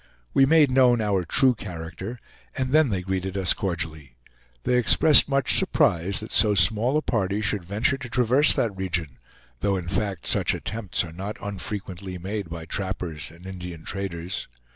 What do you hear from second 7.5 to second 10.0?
venture to traverse that region, though in